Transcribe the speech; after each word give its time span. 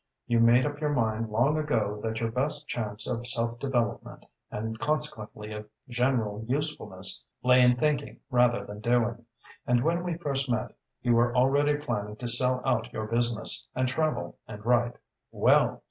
You 0.25 0.39
made 0.39 0.65
up 0.65 0.81
your 0.81 0.89
mind 0.89 1.29
long 1.29 1.59
ago 1.59 1.99
that 2.01 2.19
your 2.19 2.31
best 2.31 2.67
chance 2.67 3.07
of 3.07 3.27
self 3.27 3.59
development, 3.59 4.25
and 4.49 4.79
consequently 4.79 5.51
of 5.51 5.67
general 5.87 6.43
usefulness, 6.47 7.23
lay 7.43 7.61
in 7.61 7.75
thinking 7.75 8.19
rather 8.31 8.65
than 8.65 8.79
doing; 8.79 9.23
and, 9.67 9.83
when 9.83 10.01
we 10.03 10.15
first 10.17 10.49
met, 10.49 10.75
you 11.03 11.13
were 11.13 11.35
already 11.35 11.77
planning 11.77 12.15
to 12.15 12.27
sell 12.27 12.63
out 12.65 12.91
your 12.91 13.05
business, 13.05 13.67
and 13.75 13.87
travel 13.87 14.39
and 14.47 14.65
write. 14.65 14.93
Well! 15.31 15.79